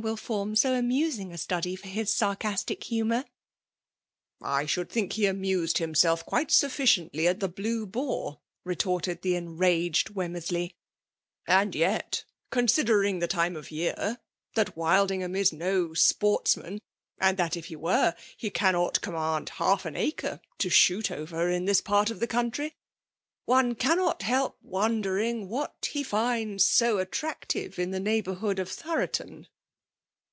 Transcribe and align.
will 0.00 0.16
fpnn 0.16 0.56
so 0.56 0.74
amusing 0.74 1.32
a 1.32 1.36
study 1.38 1.74
for 1.74 1.88
his 1.88 2.08
sarcastic 2.08 2.84
humour,"" 2.84 3.24
I 4.40 4.64
should 4.64 4.88
think 4.88 5.14
he 5.14 5.26
amused 5.26 5.78
himself 5.78 6.24
quite 6.24 6.50
wnffiriwitly 6.50 7.26
at 7.28 7.40
the 7.40 7.48
Blue 7.48 7.84
Boar," 7.84 8.38
retorted 8.62 9.22
tbe 9.22 9.34
enraged 9.34 10.10
Wennneralej. 10.14 10.70
And 11.48 11.72
jet» 11.72 12.22
eonasder 12.52 13.08
ing 13.08 13.18
the 13.18 13.26
time 13.26 13.56
of 13.56 13.72
year,— 13.72 14.20
^that 14.56 14.76
Wildingliam 14.76 15.36
ia 15.36 15.50
i» 15.50 15.88
qportsman,— 15.94 16.78
end 17.20 17.36
that, 17.38 17.56
if 17.56 17.64
he 17.64 17.74
were, 17.74 18.14
he 18.36 18.52
camiot 18.52 19.00
flonnnand 19.00 19.48
half 19.48 19.84
an 19.84 19.96
acre 19.96 20.40
to 20.58 20.68
riiooi 20.68 21.10
over 21.10 21.50
in 21.50 21.66
tin* 21.66 21.74
part 21.84 22.08
of 22.10 22.20
the 22.20 22.28
conntry, 22.28 22.70
one 23.46 23.74
cannot 23.74 24.22
help 24.22 24.58
wonder^ 24.64 25.18
ibg 25.28 25.48
what 25.48 25.88
he 25.90 26.04
finds 26.04 26.64
so 26.64 27.04
vttractive 27.04 27.80
in 27.80 27.90
the 27.90 27.98
neigh 27.98 28.22
honrhood 28.22 28.60
of 28.60 28.68
Thoroton." 28.68 29.48